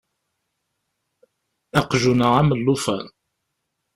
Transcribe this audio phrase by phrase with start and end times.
[1.79, 3.05] Aqjun-a am llufan.